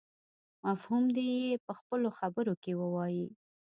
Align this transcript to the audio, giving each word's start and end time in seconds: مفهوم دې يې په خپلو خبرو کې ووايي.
مفهوم 0.65 1.03
دې 1.15 1.25
يې 1.39 1.53
په 1.65 1.73
خپلو 1.79 2.09
خبرو 2.19 2.53
کې 2.63 2.71
ووايي. 2.81 3.27